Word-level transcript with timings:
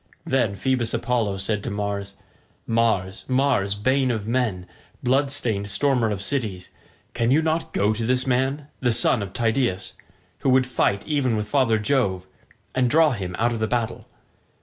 Then 0.25 0.55
Phoebus 0.55 0.95
Apollo 0.95 1.37
said 1.37 1.63
to 1.63 1.69
Mars, 1.69 2.15
"Mars, 2.65 3.23
Mars, 3.27 3.75
bane 3.75 4.09
of 4.09 4.27
men, 4.27 4.65
blood 5.03 5.29
stained 5.29 5.69
stormer 5.69 6.09
of 6.09 6.23
cities, 6.23 6.71
can 7.13 7.29
you 7.29 7.43
not 7.43 7.71
go 7.71 7.93
to 7.93 8.07
this 8.07 8.25
man, 8.25 8.65
the 8.79 8.91
son 8.93 9.21
of 9.21 9.31
Tydeus, 9.31 9.93
who 10.39 10.49
would 10.49 10.63
now 10.63 10.69
fight 10.69 11.05
even 11.05 11.37
with 11.37 11.47
father 11.47 11.77
Jove, 11.77 12.25
and 12.73 12.89
draw 12.89 13.11
him 13.11 13.35
out 13.37 13.53
of 13.53 13.59
the 13.59 13.67
battle? 13.67 14.07